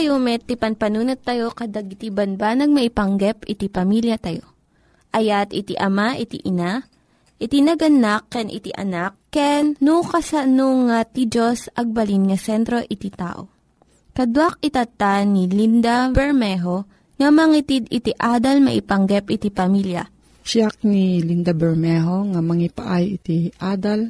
Tayo 0.00 0.16
met, 0.16 0.40
ti 0.48 0.56
panpanunat 0.56 1.20
tayo 1.20 1.52
kadag 1.52 1.92
iti 1.92 2.08
banbanag 2.08 2.72
maipanggep 2.72 3.44
iti 3.44 3.68
pamilya 3.68 4.16
tayo. 4.16 4.48
Ayat 5.12 5.52
iti 5.52 5.76
ama, 5.76 6.16
iti 6.16 6.40
ina, 6.40 6.80
iti 7.36 7.60
naganak, 7.60 8.32
ken 8.32 8.48
iti 8.48 8.72
anak, 8.72 9.20
ken 9.28 9.76
no 9.84 10.00
kasano 10.00 10.88
nga 10.88 11.04
ti 11.04 11.28
Diyos 11.28 11.68
agbalin 11.76 12.32
nga 12.32 12.40
sentro 12.40 12.80
iti 12.80 13.12
tao. 13.12 13.52
Kaduak 14.16 14.64
itata 14.64 15.20
ni 15.28 15.44
Linda 15.52 16.08
Bermejo 16.08 16.88
nga 17.20 17.28
mangitid 17.28 17.92
iti 17.92 18.16
adal 18.16 18.64
maipanggep 18.64 19.28
iti 19.28 19.52
pamilya. 19.52 20.08
Siyak 20.40 20.80
ni 20.88 21.20
Linda 21.20 21.52
Bermejo 21.52 22.24
nga 22.24 22.40
mangipaay 22.40 23.20
iti 23.20 23.52
adal, 23.60 24.08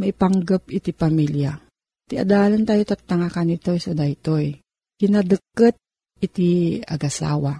maipanggap 0.00 0.64
iti 0.72 0.96
pamilya. 0.96 1.60
Ti 2.08 2.24
adalan 2.24 2.64
tayo 2.64 2.88
tatanga 2.88 3.28
kanito 3.28 3.76
sa 3.76 3.92
daytoy. 3.92 4.69
Kinadeket 5.00 5.80
iti 6.20 6.76
agasawa. 6.84 7.56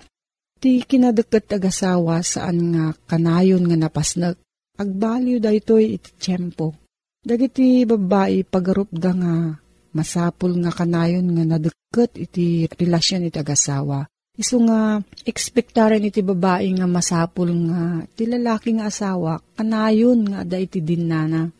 Ti 0.60 0.84
kinadagkat 0.84 1.48
agasawa 1.56 2.20
saan 2.20 2.76
nga 2.76 2.92
kanayon 3.08 3.64
nga 3.64 3.80
napasnag. 3.80 4.36
Agbalyo 4.76 5.40
da 5.40 5.48
ito'y 5.48 5.96
iti 5.96 6.10
tiyempo. 6.20 6.76
Dagiti 7.24 7.88
babae 7.88 8.44
pagarup 8.44 8.92
da 8.92 9.16
nga 9.16 9.56
masapul 9.96 10.60
nga 10.60 10.68
kanayon 10.68 11.32
nga 11.32 11.56
nadagkat 11.56 12.12
iti 12.20 12.68
relasyon 12.68 13.32
iti 13.32 13.40
agasawa. 13.40 14.04
Iso 14.40 14.56
nga, 14.64 15.00
ekspektaran 15.28 16.00
iti 16.00 16.24
babae 16.24 16.72
nga 16.72 16.88
masapul 16.88 17.52
nga, 17.68 18.04
ti 18.16 18.24
lalaki 18.24 18.78
nga 18.78 18.88
asawa, 18.88 19.36
kanayon 19.52 20.32
nga 20.32 20.40
da 20.48 20.56
iti 20.56 20.80
dinana. 20.80 21.50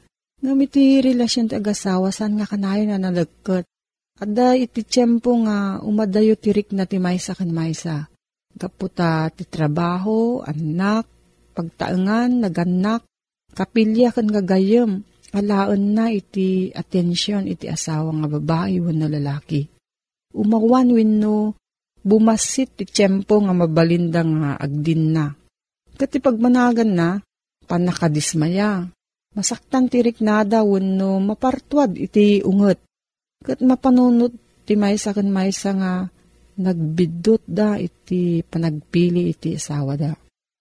Nga 0.41 0.53
iti 0.65 1.05
relasyon 1.05 1.53
ti 1.53 1.55
agasawa, 1.61 2.09
saan 2.09 2.41
nga 2.41 2.49
kanayon 2.49 2.89
na 2.95 3.01
nalagkat. 3.01 3.69
At 4.21 4.29
da 4.37 4.53
iti 4.53 4.85
tiyempo 4.85 5.33
nga, 5.49 5.81
umadayo 5.81 6.37
tirik 6.37 6.77
na 6.77 6.85
ti 6.85 7.01
maysa 7.01 7.33
kan 7.33 7.49
maysa. 7.49 8.05
Kaputa 8.53 9.33
ti 9.33 9.49
trabaho, 9.49 10.45
anak, 10.45 11.09
pagtaengan, 11.57 12.45
naganak, 12.45 13.09
kapilya 13.57 14.13
kan 14.13 14.29
gagayem, 14.29 15.01
alaon 15.33 15.97
na 15.97 16.13
iti 16.13 16.69
atensyon 16.69 17.49
iti 17.49 17.65
asawa 17.65 18.13
nga 18.13 18.29
babae 18.37 18.77
wano 18.83 19.07
lalaki. 19.09 19.65
Umawan 20.37 20.93
wenno 20.93 21.57
bumasit 22.05 22.77
ti 22.77 22.85
tiyempo 22.85 23.41
nga 23.41 23.57
mabalinda 23.57 24.21
nga 24.21 24.51
agdin 24.61 25.17
na. 25.17 25.33
Kati 25.97 26.21
pagmanagan 26.21 26.93
na, 26.93 27.09
panakadismaya. 27.65 28.85
Masaktan 29.31 29.87
tirik 29.87 30.19
nada 30.19 30.67
wenno 30.67 31.23
mapartuad 31.23 31.95
iti 31.95 32.43
unget. 32.43 32.83
Kat 33.41 33.65
mapanunot 33.65 34.37
ti 34.69 34.77
maysa 34.77 35.17
kan 35.17 35.33
maysa 35.33 35.73
nga 35.73 35.93
nagbidot 36.61 37.41
da 37.49 37.81
iti 37.81 38.45
panagpili 38.45 39.33
iti 39.33 39.57
asawa 39.57 39.97
da. 39.97 40.13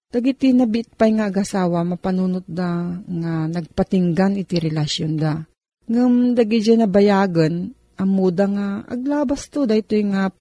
Dagiti 0.09 0.55
nabit 0.55 0.95
pa'y 0.95 1.19
nga 1.19 1.27
agasawa 1.27 1.83
mapanunot 1.83 2.47
da 2.47 2.97
nga 3.03 3.33
nagpatinggan 3.51 4.39
iti 4.39 4.57
relasyon 4.57 5.13
da. 5.19 5.43
Ngam 5.91 6.33
dagi 6.33 6.63
na 6.79 6.87
bayagan, 6.87 7.75
amuda 7.99 8.45
nga 8.47 8.67
aglabas 8.87 9.51
to 9.51 9.67
da 9.67 9.75
ito 9.75 9.93
nga 10.09 10.31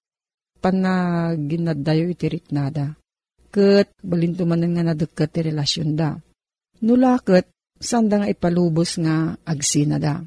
panaginadayo 0.62 2.06
iti 2.06 2.30
riknada. 2.30 2.94
Kat 3.50 3.90
balintumanan 3.98 4.78
nga 4.78 4.94
nadagkat 4.94 5.28
ti 5.34 5.40
relasyon 5.42 5.98
da. 5.98 6.14
Nulakot, 6.86 7.50
sanda 7.82 8.22
nga 8.22 8.30
ipalubos 8.30 8.94
nga 9.02 9.34
agsina 9.42 9.98
da. 9.98 10.22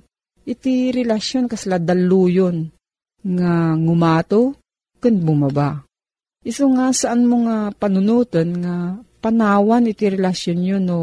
Iti 0.48 0.90
relasyon 0.90 1.46
kasla 1.46 1.78
daluyon 1.78 2.70
nga 3.22 3.78
ngumato 3.78 4.58
ken 4.98 5.22
bumaba. 5.22 5.86
Iso 6.42 6.66
nga 6.74 6.90
saan 6.90 7.30
mo 7.30 7.46
nga 7.46 7.70
panunutan 7.70 8.50
nga 8.62 8.76
panawan 9.22 9.86
iti 9.86 10.10
relasyon 10.10 10.60
nyo 10.62 10.78
no 10.82 11.00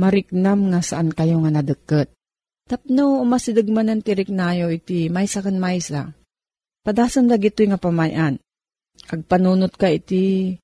mariknam 0.00 0.72
nga 0.72 0.80
saan 0.80 1.12
kayo 1.12 1.44
nga 1.44 1.52
nadagkat. 1.52 2.08
Tapno 2.64 3.20
umasidagmanan 3.20 4.00
ti 4.00 4.16
riknayo 4.16 4.72
iti 4.72 5.12
maysa 5.12 5.44
kan 5.44 5.60
maysa. 5.60 6.08
Padasan 6.80 7.28
dagito 7.28 7.60
nga 7.68 7.76
pamayan 7.76 8.40
agpanunot 9.08 9.74
ka 9.74 9.90
iti 9.90 10.56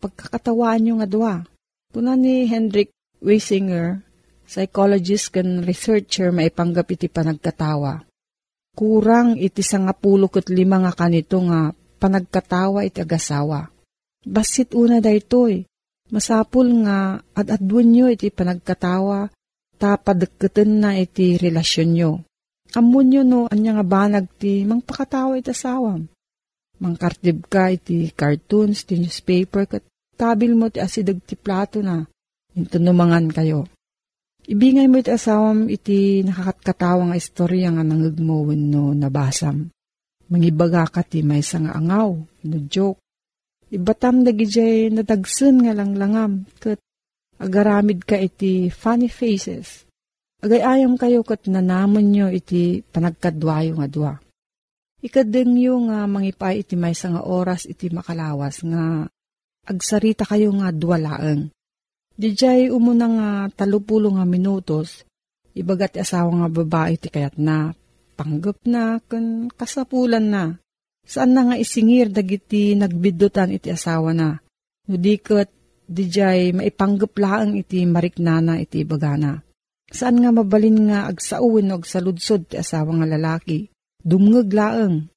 pagkakatawaan 0.00 0.80
nyo 0.82 0.94
nga 1.00 1.08
dua. 1.08 1.34
Kuna 1.94 2.18
ni 2.18 2.50
Hendrik 2.50 2.90
Weisinger, 3.22 4.02
psychologist 4.44 5.34
kan 5.34 5.64
researcher 5.64 6.30
maipanggap 6.30 6.88
iti 6.92 7.08
panagkatawa. 7.08 8.04
Kurang 8.74 9.38
iti 9.38 9.62
sangapulo 9.62 10.28
ket 10.28 10.50
lima 10.50 10.82
nga 10.82 10.92
kanito 10.92 11.38
nga 11.44 11.72
panagkatawa 11.72 12.82
iti 12.84 13.00
agasawa. 13.00 13.70
Basit 14.24 14.72
una 14.72 15.04
da 15.04 15.12
itoy, 15.12 15.64
masapul 16.10 16.84
nga 16.84 17.20
ad-adwan 17.36 17.88
nyo 17.92 18.06
iti 18.08 18.32
panagkatawa 18.32 19.30
tapadagkatan 19.78 20.70
na 20.80 20.90
iti 20.96 21.36
relasyon 21.36 21.90
nyo. 21.92 22.12
Amun 22.74 23.06
nyo 23.06 23.22
no, 23.22 23.40
anya 23.52 23.78
nga 23.78 23.86
banag 23.86 24.26
ti 24.40 24.66
mangpakatawa 24.66 25.38
iti 25.38 25.54
asawam 25.54 26.08
mangkartib 26.84 27.46
ka 27.46 27.70
iti 27.70 28.10
cartoons, 28.10 28.84
ti 28.86 28.98
newspaper, 28.98 29.64
kat 29.64 29.82
tabil 30.18 30.52
mo 30.52 30.70
ti 30.70 30.78
asidag 30.82 31.22
ti 31.22 31.34
plato 31.38 31.80
na, 31.80 32.02
ito 32.54 32.76
numangan 32.76 33.30
kayo. 33.30 33.66
Ibingay 34.44 34.92
mo 34.92 35.00
iti 35.00 35.08
asawam 35.08 35.72
iti 35.72 36.20
nakakatkatawa 36.20 37.08
nga 37.08 37.16
istorya 37.16 37.72
nga 37.72 37.80
nangagmawin 37.80 38.68
no 38.68 38.92
nabasam. 38.92 39.72
Mangibaga 40.28 40.84
ka 40.84 41.00
ti 41.00 41.24
may 41.24 41.40
nga 41.40 41.72
angaw, 41.72 42.12
no 42.20 42.56
joke. 42.68 43.00
Ibatam 43.72 44.20
dagijay 44.20 44.92
nadagsen 44.92 45.64
nga 45.64 45.72
langlangam, 45.72 46.44
kat 46.60 46.76
agaramid 47.40 48.04
ka 48.04 48.20
iti 48.20 48.68
funny 48.68 49.08
faces. 49.08 49.88
Agayayam 50.44 51.00
kayo 51.00 51.24
kat 51.24 51.48
nanamon 51.48 52.12
nyo 52.12 52.28
iti 52.28 52.84
panagkadwayo 52.84 53.80
nga 53.80 53.88
dwa. 53.88 54.12
Ikadeng 55.00 55.56
nga 55.88 56.04
mangipay 56.04 56.60
iti 56.60 56.76
may 56.76 56.92
nga 56.92 57.24
oras 57.24 57.64
iti 57.64 57.88
makalawas 57.88 58.60
nga 58.60 59.08
agsarita 59.64 60.28
kayo 60.28 60.52
nga 60.52 60.68
duwalaeng. 60.68 61.48
Dijay 62.14 62.70
umuna 62.70 63.06
nga 63.10 63.28
talupulo 63.50 64.14
nga 64.14 64.22
minutos, 64.22 65.02
ibagat 65.50 65.98
asawa 65.98 66.30
nga 66.44 66.48
babae 66.50 66.94
iti 66.94 67.10
kayat 67.10 67.34
na, 67.42 67.74
panggap 68.14 68.62
na, 68.70 69.02
kan 69.02 69.50
kasapulan 69.50 70.26
na. 70.30 70.44
Saan 71.04 71.34
na 71.34 71.50
nga 71.50 71.56
isingir 71.58 72.08
dagiti 72.08 72.78
nagbidutan 72.78 73.52
iti 73.52 73.68
asawa 73.68 74.14
na. 74.14 74.38
No 74.88 74.94
diket 74.96 75.50
dijay 75.84 76.54
maipanggap 76.56 77.12
laang 77.18 77.60
iti 77.60 77.84
mariknana 77.84 78.62
iti 78.62 78.86
bagana. 78.88 79.42
Saan 79.90 80.22
nga 80.22 80.32
mabalin 80.32 80.88
nga 80.88 81.10
agsauwin 81.10 81.74
o 81.74 81.82
agsaludsod 81.82 82.48
ti 82.48 82.56
asawa 82.56 82.94
nga 83.02 83.06
lalaki 83.10 83.68
dumngeg 84.00 84.48
laeng. 84.48 85.12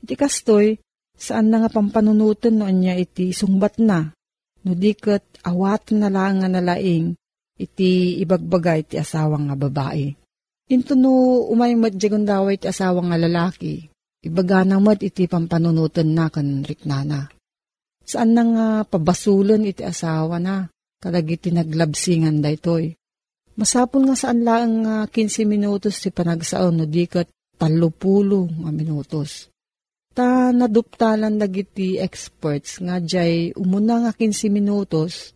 Iti 0.00 0.14
kastoy, 0.16 0.80
saan 1.16 1.52
na 1.52 1.64
nga 1.64 1.70
pampanunutan 1.72 2.60
no 2.60 2.64
anya 2.68 2.96
iti 2.96 3.32
sungbat 3.32 3.80
na, 3.80 4.12
no 4.64 4.76
diket 4.76 5.44
awat 5.44 5.92
na 5.96 6.08
lang 6.12 6.40
nga 6.40 6.48
nalaing, 6.48 7.16
iti 7.60 8.20
ibagbaga 8.24 8.80
iti 8.80 8.96
asawang 8.96 9.52
nga 9.52 9.56
babae. 9.56 10.08
Into 10.70 10.94
no 10.94 11.44
umay 11.50 11.74
madyagon 11.74 12.24
daway 12.24 12.56
iti 12.56 12.70
asawang 12.70 13.10
nga 13.10 13.18
lalaki, 13.18 13.90
ibaga 14.24 14.62
na 14.62 14.78
mat 14.78 15.02
iti 15.02 15.26
pampanunutan 15.26 16.14
na 16.14 16.30
kan 16.30 16.62
riknana. 16.62 17.28
Saan 18.06 18.34
na 18.34 18.42
nga 18.42 18.66
pabasulan 18.86 19.66
iti 19.66 19.84
asawa 19.86 20.40
na, 20.42 20.66
kadagiti 21.02 21.50
naglabsingan 21.50 22.42
da 22.42 22.50
itoy. 22.50 22.94
Masapol 23.58 24.08
nga 24.08 24.16
saan 24.16 24.40
lang 24.46 24.88
nga 24.88 25.04
15 25.04 25.44
minutos 25.44 26.00
ti 26.00 26.08
panagsaon 26.08 26.80
no 26.80 26.86
dikat 26.88 27.28
talupulo 27.60 28.48
nga 28.48 28.70
minutos. 28.72 29.49
Ta 30.10 30.50
naduptalan 30.50 31.38
dagiti 31.38 31.94
experts 31.94 32.82
nga 32.82 32.98
jay 32.98 33.54
umuna 33.54 34.02
nga 34.02 34.12
15 34.12 34.50
minutos 34.50 35.30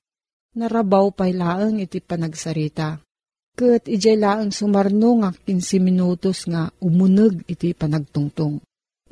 narabaw 0.59 1.15
pay 1.15 1.35
laeng 1.35 1.79
iti 1.83 2.03
panagsarita. 2.03 2.99
Kat 3.55 3.87
ijay 3.87 4.19
laeng 4.19 4.51
sumarno 4.51 5.23
nga 5.23 5.31
15 5.31 5.79
minutos 5.79 6.51
nga 6.51 6.67
umuneg 6.83 7.47
iti 7.47 7.71
panagtungtong. 7.71 8.59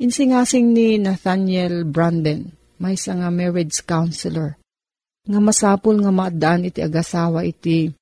Insingasing 0.03 0.75
ni 0.75 0.99
Nathaniel 0.99 1.87
Branden, 1.87 2.51
may 2.83 2.99
nga 2.99 3.29
marriage 3.31 3.79
counselor, 3.87 4.59
nga 5.23 5.39
masapul 5.39 6.03
nga 6.03 6.11
maadaan 6.11 6.67
iti 6.67 6.83
agasawa 6.83 7.47
iti 7.47 7.95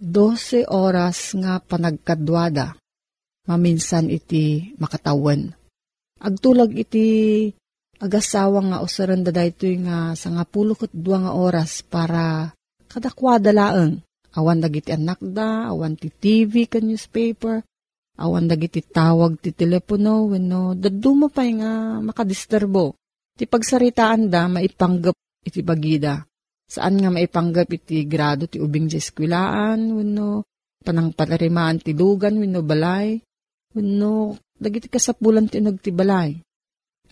12 0.00 0.64
oras 0.72 1.36
nga 1.36 1.60
panagkadwada 1.60 2.80
maminsan 3.44 4.08
iti 4.08 4.72
makatawan. 4.80 5.52
Agtulag 6.24 6.72
iti 6.72 7.06
agasawa 8.00 8.64
nga 8.64 8.78
usaran 8.80 9.20
da 9.20 9.28
dayto 9.28 9.68
nga 9.84 10.16
sa 10.16 10.32
nga 10.32 10.48
pulukot 10.48 10.88
dua 10.88 11.20
nga 11.20 11.32
oras 11.36 11.84
para 11.84 12.48
kadakwada 12.88 13.52
laeng. 13.52 14.00
Awan 14.34 14.58
dagiti 14.58 14.90
anak 14.90 15.22
da, 15.22 15.70
awan 15.70 15.94
ti 15.94 16.10
TV 16.10 16.66
ka 16.66 16.82
newspaper, 16.82 17.62
awan 18.18 18.50
dagiti 18.50 18.82
tawag 18.82 19.38
ti 19.38 19.54
telepono, 19.54 20.26
wenno 20.32 20.74
daduma 20.74 21.30
pa 21.30 21.46
nga 21.46 22.02
makadisturbo. 22.02 22.98
Ti 23.38 23.46
pagsaritaan 23.46 24.26
da, 24.26 24.50
maipanggap 24.50 25.14
iti 25.46 25.62
bagida. 25.62 26.26
Saan 26.66 26.98
nga 26.98 27.14
maipanggap 27.14 27.68
iti 27.78 28.02
grado 28.10 28.50
ti 28.50 28.58
ubing 28.58 28.90
sa 28.90 28.98
eskwilaan, 28.98 29.94
wenno 29.94 30.42
panang 30.82 31.14
palarimaan 31.14 31.78
ti 31.78 31.94
lugan, 31.94 32.34
wenno 32.34 32.66
balay, 32.66 33.22
no, 33.78 34.34
dagiti 34.58 34.90
kasapulan 34.90 35.50
ti 35.50 35.58
nagtibalay. 35.60 36.40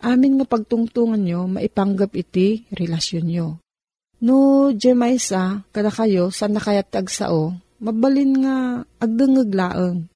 Amin 0.03 0.39
nga 0.39 0.47
pagtungtungan 0.47 1.23
nyo, 1.23 1.47
maipanggap 1.47 2.11
iti 2.19 2.67
relasyon 2.75 3.25
nyo. 3.27 3.49
No, 4.23 4.71
Jemaisa, 4.75 5.67
kada 5.75 5.91
kayo, 5.91 6.31
saan 6.31 6.55
nakayat 6.59 6.91
tagsao, 6.91 7.55
mabalin 7.83 8.33
nga 8.43 8.57
agdengeg 9.03 9.51
laeng. 9.51 10.07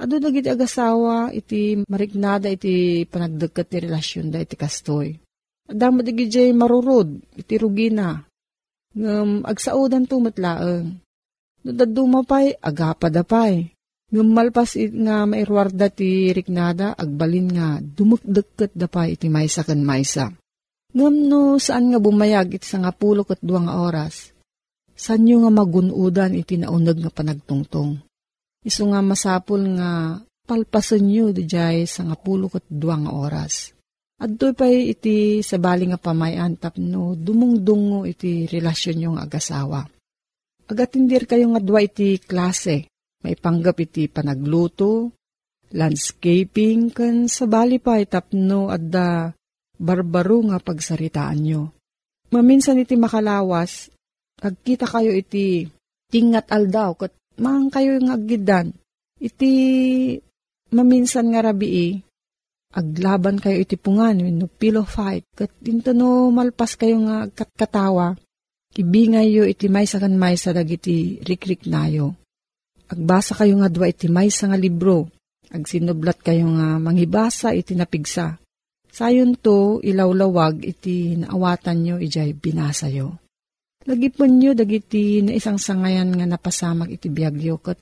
Ado 0.00 0.18
dagiti 0.18 0.48
agasawa 0.50 1.30
iti 1.30 1.78
mariknada 1.86 2.50
iti 2.50 3.06
panagdagkat 3.06 3.66
ti 3.70 3.76
relasyon 3.78 4.34
da 4.34 4.42
iti 4.42 4.56
kastoy. 4.58 5.14
Adamo 5.68 6.02
dagi 6.02 6.26
jay 6.26 6.50
marurod 6.50 7.22
iti 7.38 7.54
rugina. 7.56 8.18
Ngam 8.92 9.46
agsaudan 9.46 10.04
tumatlaang. 10.04 11.00
No 11.62 11.70
dadumapay, 11.70 12.58
agapa 12.58 13.08
dapay. 13.08 13.71
Ngam 14.12 14.28
malpas 14.28 14.76
it 14.76 14.92
nga 14.92 15.24
mairwarda 15.24 15.88
ti 15.88 16.28
riknada, 16.36 16.92
agbalin 16.92 17.48
nga 17.48 17.80
dumukdeket 17.80 18.76
dapay 18.76 19.16
iti 19.16 19.32
maysa 19.32 19.64
kan 19.64 19.80
maysa. 19.80 20.28
Ngam 20.92 21.32
no 21.32 21.56
saan 21.56 21.88
nga 21.88 21.96
bumayag 21.96 22.52
iti 22.52 22.68
sa 22.68 22.84
nga 22.84 22.92
pulo 22.92 23.24
kat 23.24 23.40
duwang 23.40 23.72
oras. 23.72 24.36
Saan 24.92 25.24
nga 25.24 25.48
magunudan 25.48 26.36
iti 26.36 26.60
naunag 26.60 27.00
nga 27.00 27.08
panagtungtong. 27.08 28.04
Iso 28.60 28.84
nga 28.92 29.00
masapul 29.00 29.80
nga 29.80 30.20
palpasan 30.44 31.08
nyo 31.08 31.32
di 31.32 31.48
jay 31.48 31.88
sa 31.88 32.04
nga 32.04 32.12
pulo 32.12 32.52
kat 32.52 32.68
duwang 32.68 33.08
oras. 33.08 33.72
At 34.20 34.36
doon 34.36 34.52
pa 34.52 34.68
iti 34.68 35.40
sa 35.40 35.56
bali 35.56 35.88
nga 35.88 35.96
pamayan 35.96 36.60
tapno 36.60 37.16
dumungdungo 37.16 38.04
iti 38.04 38.44
relasyon 38.44 39.08
yung 39.08 39.16
agasawa. 39.16 39.88
Agatindir 40.68 41.24
kayo 41.24 41.48
nga 41.56 41.64
dwa 41.64 41.80
iti 41.80 42.20
klase. 42.20 42.91
May 43.22 43.38
panggap 43.38 43.78
iti 43.78 44.10
panagluto, 44.10 45.14
landscaping, 45.72 46.90
kan 46.90 47.30
sa 47.30 47.46
bali 47.46 47.78
pa 47.78 48.02
itapno 48.02 48.68
at 48.68 48.82
da 48.82 49.30
barbaro 49.78 50.42
nga 50.50 50.58
pagsaritaan 50.58 51.38
nyo. 51.38 51.62
Maminsan 52.34 52.82
iti 52.82 52.98
makalawas, 52.98 53.90
agkita 54.42 54.90
kayo 54.90 55.14
iti 55.14 55.70
tingat 56.10 56.50
aldaw, 56.50 56.98
kat 56.98 57.12
mang 57.38 57.70
kayo 57.70 57.96
nga 58.02 58.18
agidan. 58.18 58.74
Iti 59.22 59.52
maminsan 60.74 61.30
nga 61.30 61.46
rabii, 61.46 62.02
aglaban 62.72 63.38
kayo 63.38 63.60
iti 63.62 63.76
pungan, 63.76 64.18
no 64.18 64.48
pillow 64.48 64.84
fight, 64.84 65.28
kat 65.36 65.52
dinto 65.60 65.92
no 65.92 66.32
malpas 66.32 66.74
kayo 66.74 66.98
nga 67.06 67.28
katkatawa, 67.30 68.16
ibingay 68.74 69.28
yo 69.30 69.44
iti 69.44 69.68
may 69.68 69.84
sa 69.84 70.00
kan 70.00 70.16
may 70.16 70.34
sa 70.34 70.56
dagiti 70.56 71.20
rikrik 71.20 71.68
nayo. 71.68 72.21
Agbasa 72.92 73.32
kayo 73.32 73.56
nga 73.56 73.72
dwa 73.72 73.88
iti 73.88 74.12
may 74.12 74.28
nga 74.28 74.58
libro. 74.60 75.08
Agsinublat 75.48 76.20
kayo 76.20 76.44
nga 76.60 76.76
mangibasa 76.76 77.56
iti 77.56 77.72
napigsa. 77.72 78.36
Sayon 78.92 79.40
to 79.40 79.80
ilawlawag 79.80 80.60
iti 80.60 81.16
naawatan 81.16 81.78
nyo 81.80 81.96
ijay 81.96 82.36
binasa 82.36 82.92
yo. 82.92 83.16
Lagipon 83.88 84.36
nyo 84.36 84.52
dagiti 84.52 85.24
na 85.24 85.32
isang 85.32 85.56
sangayan 85.56 86.12
nga 86.12 86.28
napasamag 86.28 86.92
iti 86.92 87.08
biyagyo 87.08 87.56
kat 87.64 87.80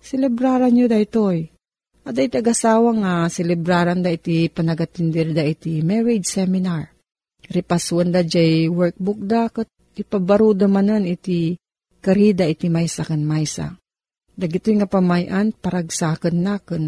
celebraran 0.00 0.72
nyo 0.72 0.88
daytoy. 0.88 1.52
At 2.08 2.16
iti 2.16 2.40
agasawa 2.40 2.96
nga 2.96 3.12
celebraran 3.28 4.00
da 4.00 4.08
iti 4.08 4.48
panagatindir 4.48 5.36
da 5.36 5.44
iti 5.44 5.84
marriage 5.84 6.32
seminar. 6.32 6.88
Ripasuan 7.52 8.08
da 8.08 8.24
jay 8.24 8.72
workbook 8.72 9.20
da 9.20 9.52
kat 9.52 9.68
ipabaro 9.92 10.56
da 10.56 10.64
manan 10.64 11.04
iti 11.04 11.60
karida 12.00 12.48
iti 12.48 12.72
maysa 12.72 13.04
kan 13.04 13.20
maysa. 13.20 13.76
Dagito 14.36 14.68
nga 14.76 14.84
pamayan 14.84 15.56
paragsaken 15.56 16.36
naken. 16.44 16.84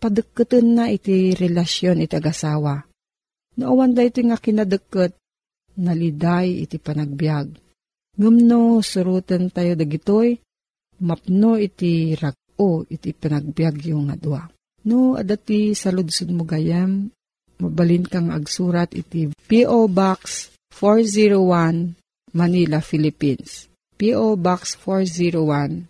Padeketen 0.00 0.80
na 0.80 0.88
iti 0.88 1.36
relasyon 1.36 2.00
iti 2.00 2.16
agasawa. 2.16 2.80
Naawan 3.60 3.92
da 3.92 4.00
iti 4.00 4.24
nga 4.24 4.40
kinadeket, 4.40 5.12
naliday 5.76 6.64
iti 6.64 6.80
panagbiag. 6.80 7.52
Ngumno 8.16 8.80
surutan 8.80 9.52
tayo 9.52 9.76
dagitoy, 9.76 10.40
mapno 11.04 11.60
iti 11.60 12.16
rako 12.16 12.88
iti 12.88 13.12
panagbiag 13.12 13.92
yung 13.92 14.08
nga 14.08 14.16
dua. 14.16 14.42
No, 14.88 15.20
adati 15.20 15.76
sa 15.76 15.92
ludsud 15.92 16.32
mo 16.32 16.48
gayam, 16.48 17.12
mabalin 17.60 18.08
kang 18.08 18.32
agsurat 18.32 18.88
iti 18.96 19.28
P.O. 19.36 19.92
Box 19.92 20.48
401 20.72 21.92
Manila, 22.32 22.80
Philippines. 22.80 23.68
P.O. 24.00 24.40
Box 24.40 24.80
401 24.80 25.89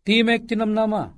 Timek 0.00 0.48
Tinamnama, 0.48 1.12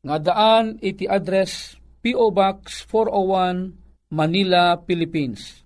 nga 0.00 0.16
daan 0.16 0.80
iti 0.80 1.04
address 1.04 1.76
P.O. 2.00 2.32
Box 2.32 2.88
401 2.88 4.08
Manila, 4.08 4.80
Philippines. 4.88 5.60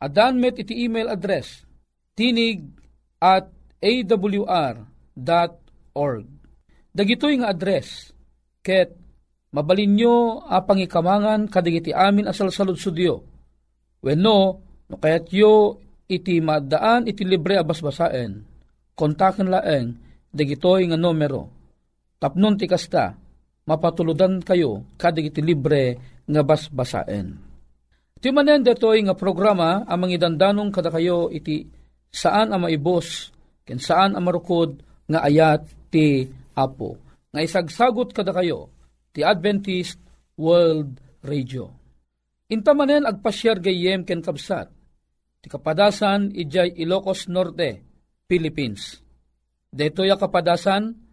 Adan 0.00 0.40
met 0.40 0.56
iti 0.56 0.88
email 0.88 1.12
address 1.12 1.68
tinig 2.16 2.64
at 3.20 3.52
awr.org. 3.78 5.16
Dagitoy 6.94 7.34
nga 7.38 7.52
address 7.52 8.10
ket 8.64 8.96
mabalin 9.52 9.92
nyo 9.94 10.42
a 10.48 10.64
pangikamangan 10.64 11.46
kadigiti 11.52 11.92
amin 11.92 12.26
asal 12.26 12.48
salud 12.48 12.80
sudio. 12.80 13.20
Wenno, 14.00 14.38
no 14.88 14.96
kayat 14.96 15.28
yo 15.34 15.76
iti 16.08 16.40
madaan 16.40 17.04
iti 17.04 17.26
libre 17.26 17.60
abasbasaen, 17.60 18.42
kontaken 18.96 19.52
laeng 19.52 19.92
dagitoy 20.32 20.88
nga 20.88 20.96
numero 20.96 21.57
tapnon 22.18 22.58
ti 22.58 22.66
kasta, 22.66 23.14
mapatuludan 23.66 24.42
kayo 24.42 24.84
kadig 24.98 25.30
iti 25.34 25.40
libre 25.42 25.98
nga 26.26 26.42
basbasaen. 26.44 27.48
Ti 28.18 28.28
manen 28.34 28.66
detoy 28.66 29.06
nga 29.06 29.14
programa 29.14 29.86
amang 29.86 30.10
idandanong 30.10 30.74
kada 30.74 30.90
kayo 30.90 31.30
iti 31.30 31.70
saan 32.10 32.50
ang 32.50 32.66
maibos, 32.66 33.30
ken 33.62 33.78
saan 33.78 34.18
ang 34.18 34.26
marukod 34.26 34.82
nga 35.06 35.22
ayat 35.22 35.62
ti 35.88 36.26
Apo. 36.58 36.98
Nga 37.30 37.40
isagsagot 37.46 38.10
kada 38.10 38.34
kayo 38.34 38.66
ti 39.14 39.22
Adventist 39.22 40.02
World 40.34 40.98
Radio. 41.22 41.70
Inta 42.50 42.74
manen 42.74 43.06
agpasyar 43.06 43.62
gayem 43.62 44.02
ken 44.02 44.24
kabsat. 44.24 44.66
Ti 45.38 45.46
kapadasan 45.46 46.34
ijay 46.34 46.74
Ilocos 46.82 47.30
Norte, 47.30 47.86
Philippines. 48.26 48.98
Detoy 49.70 50.10
a 50.10 50.18
kapadasan 50.18 51.07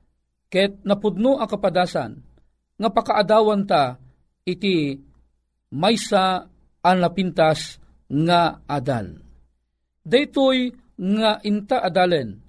ket 0.55 0.79
napudno 0.87 1.35
a 1.35 1.43
kapadasan 1.51 2.15
nga 2.79 2.87
pakaadawan 2.87 3.67
ta 3.67 3.99
iti 4.47 4.95
maysa 5.75 6.47
an 6.79 6.97
napintas 7.03 7.75
nga 8.07 8.63
adal. 8.63 9.19
Daytoy 10.07 10.71
nga 10.95 11.43
inta 11.43 11.83
adalen 11.83 12.39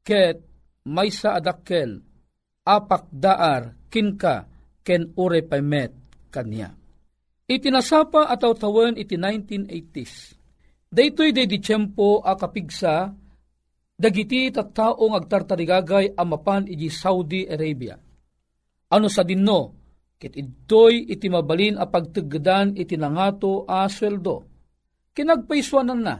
ket 0.00 0.40
maysa 0.88 1.36
adakkel 1.36 2.00
apak 2.64 3.12
daar 3.12 3.76
kinka 3.92 4.48
ken 4.80 5.12
ure 5.20 5.44
paymet 5.44 5.92
kanya. 6.32 6.72
Itinasapa 7.44 8.30
ataw 8.32 8.56
tawen 8.56 8.96
iti 8.96 9.20
1980s. 9.20 10.32
Daytoy 10.88 11.36
day 11.36 11.44
di 11.44 11.60
tiyempo 11.60 12.24
a 12.24 12.32
kapigsa 12.40 13.12
dagiti 14.00 14.48
tattaong 14.48 15.12
agtartarigagay 15.12 16.16
amapan 16.16 16.64
iti 16.64 16.88
Saudi 16.88 17.44
Arabia. 17.44 18.00
Ano 18.90 19.06
sa 19.12 19.20
dinno, 19.20 19.76
kit 20.16 20.40
idtoy 20.40 21.12
iti 21.12 21.28
mabalin 21.28 21.76
a 21.76 21.84
pagtagdan 21.84 22.80
iti 22.80 22.96
nangato 22.96 23.68
a 23.68 23.84
sweldo. 23.92 24.48
Kinagpaiswanan 25.12 26.00
na, 26.00 26.16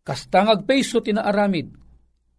kastang 0.00 0.48
agpaiso 0.48 1.04
tinaaramid, 1.04 1.68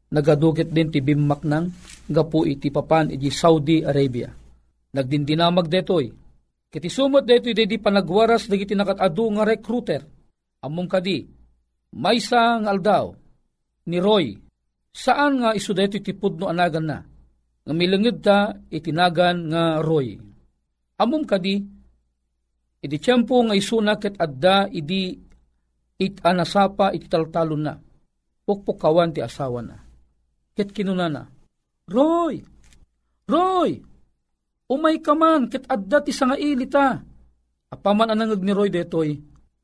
nagadukit 0.10 0.74
din 0.74 0.89
ti 0.89 1.06
bimmak 1.06 1.46
nang 1.46 1.70
gapu 2.10 2.50
iti 2.50 2.74
papan 2.74 3.13
iti 3.13 3.30
Saudi 3.30 3.86
Arabia. 3.86 4.34
Nagdindinamag 4.94 5.70
detoy, 5.70 6.10
kiti 6.74 6.89
sumot 6.89 7.30
detoy 7.30 7.53
dedi 7.53 7.77
panagwaras 7.77 8.50
dagiti 8.50 8.74
nakatadu 8.74 9.38
nga 9.38 9.44
recruiter, 9.46 10.01
among 10.65 10.89
kadi, 10.89 11.30
maysa 11.94 12.58
nga 12.58 12.74
aldaw, 12.74 13.13
ni 13.86 13.98
Roy, 14.00 14.43
Saan 14.94 15.42
nga 15.42 15.58
iso 15.58 15.74
dito 15.74 15.98
tipod 15.98 16.38
no 16.38 16.46
anagan 16.54 16.86
na? 16.86 17.02
Nga 17.66 17.74
milangid 17.74 18.22
ta 18.22 18.54
itinagan 18.70 19.50
nga 19.50 19.82
Roy. 19.82 20.22
Amom 21.02 21.26
kadi, 21.26 21.58
iti 22.86 22.98
tiyempo 23.02 23.42
nga 23.42 23.58
isuna 23.58 23.98
ket 23.98 24.22
adda 24.22 24.70
idi 24.70 25.18
it 25.98 26.22
anasapa 26.22 26.94
iti 26.94 27.10
taltalon 27.10 27.62
na. 27.66 27.74
Pukpukawan 28.46 29.10
ti 29.10 29.26
asawa 29.26 29.66
na. 29.66 29.82
Ket 30.54 30.70
kinuna 30.70 31.10
na, 31.10 31.26
Roy! 31.90 32.38
Roy! 33.26 33.82
Umay 34.70 35.02
ka 35.02 35.18
man, 35.18 35.50
ket 35.50 35.66
adda 35.66 36.06
ti 36.06 36.14
sanga 36.14 36.38
ilita. 36.38 37.02
Apaman 37.74 38.14
anangag 38.14 38.46
ni 38.46 38.54
Roy 38.54 38.70
detoy, 38.70 39.18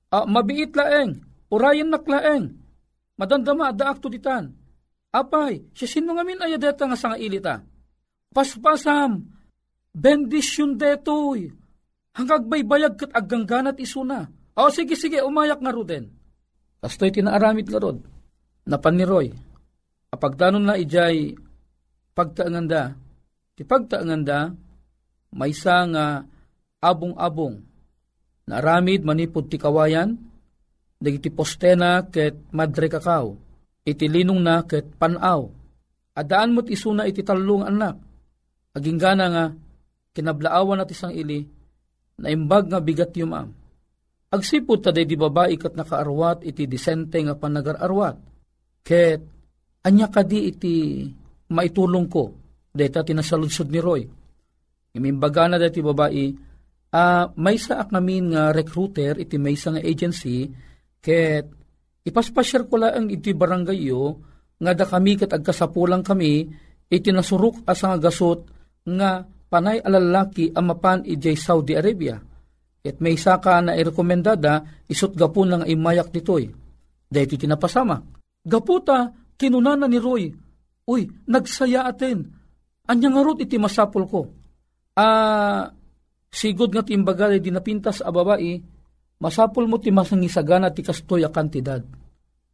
ah, 0.10 0.26
mabiit 0.26 0.74
laeng, 0.74 1.22
urayan 1.54 1.94
naklaeng, 1.94 2.58
madandama 3.22 3.70
adda 3.70 3.94
akto 3.94 4.10
ditan. 4.10 4.59
Apay, 5.10 5.74
siya 5.74 5.88
sino 5.89 6.13
nga 6.13 6.22
min 6.22 6.38
ayadeta 6.38 6.86
nga 6.86 6.94
sanga 6.94 7.18
ilita. 7.18 7.66
Paspasam, 8.30 9.25
bendisyon 9.89 10.78
detoy, 10.78 11.50
hanggang 12.13 12.46
baybayag 12.46 12.94
kat 12.94 13.12
agangganat 13.13 13.82
isuna. 13.82 14.30
O 14.54 14.70
sige 14.70 14.94
sige, 14.94 15.25
umayak 15.25 15.63
nga 15.63 15.74
ruden. 15.74 16.13
Kastoy 16.80 17.12
tinaaramid 17.12 17.68
nga 17.68 17.80
rod, 17.82 18.00
napan 18.63 18.96
ni 18.96 19.06
Roy. 19.08 19.28
Apagdanon 20.10 20.63
na 20.63 20.80
ijay 20.80 21.36
pagtaanganda, 22.16 22.96
ti 23.56 23.68
pagtaanganda, 23.68 24.56
may 25.36 25.54
nga 25.54 26.24
abong-abong, 26.80 27.62
naaramid 28.48 29.04
manipod 29.04 29.51
ti 29.51 29.60
kawayan, 29.60 30.18
dagiti 30.98 31.30
postena 31.30 32.08
ket 32.08 32.36
madre 32.56 32.88
kakao, 32.88 33.38
iti 33.91 34.05
linong 34.05 34.41
na 34.41 34.63
ket 34.63 34.86
panaw. 34.96 35.50
Adaan 36.15 36.53
mo't 36.53 36.67
isuna 36.67 37.08
iti 37.08 37.24
talong 37.24 37.65
anak. 37.65 37.96
Aging 38.75 39.00
gana 39.00 39.25
nga, 39.31 39.46
kinablaawan 40.13 40.84
at 40.84 40.91
isang 40.91 41.15
ili, 41.15 41.48
na 42.19 42.27
imbag 42.29 42.67
nga 42.67 42.84
bigat 42.84 43.15
yung 43.15 43.34
am. 43.34 43.50
Agsipod 44.29 44.86
taday 44.86 45.10
di 45.10 45.17
babae 45.17 45.58
kat 45.58 45.74
nakaarwat 45.74 46.46
iti 46.46 46.69
disente 46.69 47.17
nga 47.17 47.34
panagararwat. 47.34 48.15
Ket, 48.86 49.22
anya 49.88 50.08
kadi 50.12 50.39
iti 50.53 50.75
maitulong 51.50 52.05
ko. 52.05 52.24
Deta 52.69 53.01
tinasaludsod 53.01 53.74
ni 53.74 53.79
Roy. 53.81 54.03
Imimbaga 54.93 55.50
na 55.50 55.58
dati 55.58 55.81
babae, 55.81 56.25
uh, 56.93 57.25
may 57.41 57.58
sa 57.58 57.81
namin 57.89 58.38
nga 58.38 58.53
recruiter 58.53 59.17
iti 59.17 59.41
may 59.41 59.58
nga 59.58 59.81
agency, 59.81 60.46
ket 61.01 61.59
Ipaspasyar 62.06 62.68
ko 62.72 62.79
lang 62.79 63.12
iti 63.12 63.36
barangay 63.36 63.91
nga 64.60 64.72
da 64.75 64.86
kami 64.88 65.15
kat 65.15 65.32
agkasapulang 65.32 66.03
kami, 66.03 66.48
iti 66.91 67.10
nasuruk 67.12 67.63
asa 67.63 67.96
nga 67.96 68.10
gasot 68.10 68.44
nga 68.84 69.24
panay 69.24 69.79
alalaki 69.79 70.51
amapan 70.51 71.03
ijay 71.08 71.36
Saudi 71.39 71.75
Arabia. 71.75 72.20
At 72.79 72.98
may 73.03 73.20
saka 73.20 73.60
na 73.60 73.75
irekomendada, 73.75 74.63
isot 74.88 75.13
gapo 75.13 75.44
nga 75.44 75.68
imayak 75.68 76.10
ditoy. 76.15 76.48
Dahil 77.10 77.27
iti 77.27 77.46
tinapasama. 77.46 78.00
Gaputa, 78.39 79.12
kinunana 79.36 79.86
ni 79.86 80.00
Roy, 80.00 80.32
Uy, 80.89 81.06
nagsaya 81.29 81.86
atin. 81.86 82.25
Anya 82.89 83.13
nga 83.13 83.22
iti 83.38 83.62
masapol 83.62 84.10
ko. 84.10 84.22
Ah, 84.98 85.70
sigod 86.34 86.74
nga 86.74 86.82
timbaga 86.82 87.29
di 87.29 87.53
napintas 87.53 88.01
a 88.01 88.10
babae, 88.10 88.58
masapol 89.20 89.68
mo 89.68 89.78
ti 89.78 89.92
masangisagana 89.92 90.72
ti 90.72 90.82
kastoy 90.82 91.28
a 91.28 91.30
kantidad. 91.30 91.84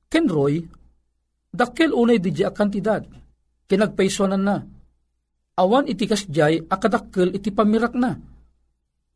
Ken 0.09 0.25
Roy, 0.25 0.61
dakkel 1.53 1.93
unay 1.93 2.17
di 2.17 2.33
a 2.41 2.51
kantidad. 2.51 3.05
Kinagpaisonan 3.65 4.43
na. 4.43 4.57
Awan 5.55 5.87
iti 5.87 6.05
kasjay 6.05 6.67
akadakkel 6.67 7.33
iti 7.33 7.49
pamirak 7.49 7.95
na. 7.95 8.13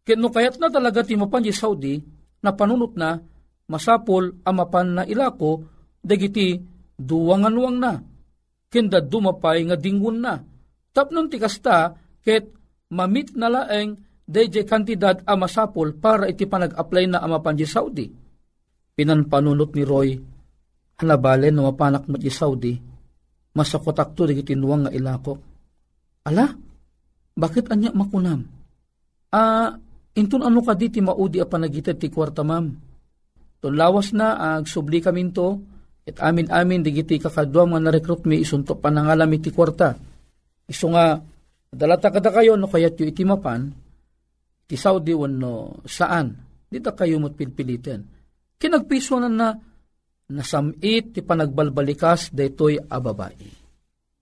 Ken 0.06 0.18
no 0.18 0.32
kayat 0.32 0.58
na 0.58 0.72
talaga 0.72 1.04
ti 1.04 1.14
mapan 1.14 1.44
di 1.44 1.54
Saudi, 1.54 2.00
na 2.40 2.56
panunot 2.56 2.96
na, 2.96 3.20
masapol 3.68 4.42
amapan 4.48 4.88
na 4.96 5.04
ilako, 5.04 5.62
dagiti 6.00 6.58
duwangan-wang 6.96 7.78
na. 7.78 7.94
Kenda 8.72 9.04
dumapay 9.04 9.68
nga 9.68 9.76
dingun 9.76 10.24
na. 10.24 10.40
Tapnon 10.96 11.30
ti 11.30 11.38
kasta, 11.38 11.94
ket 12.24 12.50
mamit 12.90 13.38
na 13.38 13.52
laeng 13.52 14.09
DJ 14.30 14.62
kantidad 14.70 15.26
a 15.26 15.34
masapol 15.34 15.98
para 15.98 16.30
iti 16.30 16.46
panag-apply 16.46 17.10
na 17.10 17.26
amapan 17.26 17.58
di 17.58 17.66
Saudi. 17.66 18.06
Pinanpanunot 18.94 19.74
ni 19.74 19.82
Roy, 19.82 20.10
halabalen 21.02 21.58
no 21.58 21.66
mapanak 21.66 22.06
mo 22.06 22.14
di 22.22 22.30
Saudi, 22.30 22.78
masakotak 23.58 24.14
to 24.14 24.30
tinuwang 24.30 24.86
nga 24.86 24.94
ilakok. 24.94 25.40
Ala, 26.30 26.46
bakit 27.34 27.74
anya 27.74 27.90
makunam? 27.90 28.46
Ah, 29.34 29.74
intun 30.14 30.46
ano 30.46 30.62
ka 30.62 30.78
di 30.78 30.94
ti 30.94 31.02
maudi 31.02 31.42
a 31.42 31.50
panagitad 31.50 31.98
ti 31.98 32.14
kwarta 32.14 32.46
mam. 32.46 32.70
lawas 33.66 34.14
na 34.14 34.62
ag 34.62 34.70
subli 34.70 35.02
kami 35.02 35.34
to, 35.34 35.58
et 36.06 36.22
amin-amin 36.22 36.86
digiti 36.86 37.18
kakadwa 37.18 37.66
nga 37.66 37.80
na-recruit 37.82 38.30
mi 38.30 38.46
isunto 38.46 38.78
panangalami 38.78 39.42
ti 39.42 39.50
kwarta. 39.50 39.98
Iso 40.70 40.86
nga, 40.94 41.18
dalata 41.74 42.14
kada 42.14 42.30
kayo 42.30 42.54
no 42.54 42.70
kayat 42.70 42.94
yu 43.02 43.10
iti 43.10 43.26
mapan, 43.26 43.89
ti 44.70 44.78
Saudi 44.78 45.18
wano 45.18 45.82
saan, 45.90 46.30
dita 46.70 46.94
kayo 46.94 47.18
mo't 47.18 47.34
pilpilitin. 47.34 48.06
Kinagpiso 48.62 49.18
na 49.18 49.26
na 49.26 49.50
nasamit 50.30 51.18
ti 51.18 51.26
panagbalbalikas 51.26 52.30
daytoy 52.30 52.78
a 52.78 53.02
babae. 53.02 53.50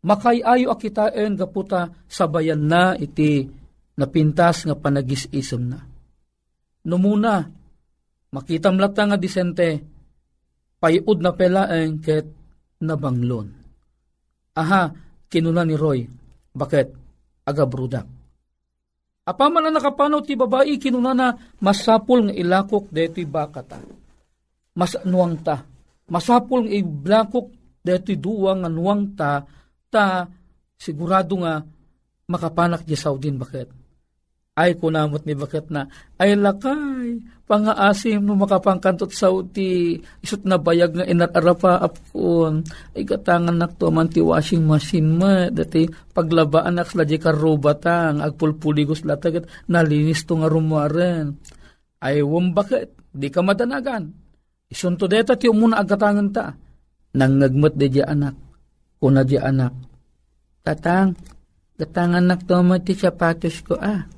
Makayayo 0.07 0.71
akitain 0.71 1.35
gaputa 1.35 1.91
sabayan 2.07 2.63
na 2.63 2.95
iti 2.95 3.43
napintas 3.99 4.63
nga 4.63 4.71
panagis-isem 4.79 5.67
na. 5.67 5.83
Numuna, 6.87 7.43
makita 8.31 8.71
mlata 8.71 9.03
nga 9.03 9.19
disente, 9.19 9.83
payud 10.79 11.19
na 11.19 11.35
pelaeng 11.35 11.99
ket 11.99 12.23
nabanglon. 12.79 13.51
Aha, 14.55 14.95
kinuna 15.27 15.67
ni 15.67 15.75
Roy, 15.75 16.07
bakit? 16.55 16.87
Agabrudak 17.43 18.16
Apaman 19.27 19.67
na 19.67 19.75
nakapanaw 19.75 20.23
ti 20.23 20.39
babae 20.39 20.79
kinunana 20.79 21.35
masapul 21.59 22.31
nga 22.31 22.33
ilakok 22.33 22.87
deti 22.87 23.27
bakata. 23.27 23.83
Mas 24.79 24.95
nuwang 25.03 25.35
ta. 25.43 25.67
Masapul 26.07 26.63
nga 26.63 26.71
ilakok 26.71 27.47
deti 27.83 28.15
duwang 28.15 28.63
nga 28.63 28.71
nuwang 28.71 29.03
ta 29.19 29.43
ta 29.91 30.31
sigurado 30.79 31.43
nga 31.43 31.59
makapanak 32.31 32.87
di 32.87 32.95
Saudin 32.95 33.35
bakit 33.35 33.67
ay 34.57 34.73
kunamot 34.73 35.21
ni 35.21 35.37
bakat 35.37 35.69
na, 35.69 35.85
ay 36.17 36.33
lakay, 36.33 37.21
pangaasim 37.47 38.19
no 38.19 38.35
makapangkantot 38.35 39.09
sa 39.15 39.31
uti, 39.31 39.95
isot 40.19 40.43
na 40.43 40.59
bayag 40.59 40.99
nga 40.99 41.07
inararapa 41.07 41.79
apkon, 41.79 42.67
ay 42.93 43.07
gatangan 43.07 43.55
nak 43.55 43.79
to 43.79 43.87
man 43.87 44.11
ti 44.11 44.19
washing 44.19 44.67
machine 44.67 45.15
ma, 45.15 45.47
dati 45.47 45.87
paglabaan 45.87 46.75
nak 46.75 46.91
sila 46.91 47.07
karubatang, 47.07 48.19
agpulpuligos 48.19 49.07
latagat, 49.07 49.47
nalinis 49.71 50.27
to 50.27 50.35
nga 50.35 50.51
rumaren. 50.51 51.39
Ay 52.03 52.19
wam 52.21 52.51
bakit, 52.51 52.93
di 53.09 53.31
ka 53.31 53.39
madanagan. 53.39 54.11
Isunto 54.67 55.07
deta 55.07 55.39
ti 55.39 55.47
umuna 55.47 55.79
agatangan 55.79 56.27
ta, 56.35 56.51
nang 57.15 57.39
nagmat 57.39 57.73
di 57.79 58.03
anak, 58.03 58.35
kuna 58.99 59.23
di 59.23 59.39
anak. 59.39 59.71
Tatang, 60.67 61.15
gatangan 61.79 62.27
nak 62.27 62.43
to 62.43 62.59
ti 62.83 62.91
sapatos 62.91 63.63
ko 63.63 63.79
ah 63.79 64.17